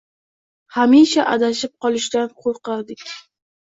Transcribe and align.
Hamisha 0.77 1.27
adashib 1.35 1.77
qolishdan 1.87 2.29
qo‘rqardik. 2.45 3.11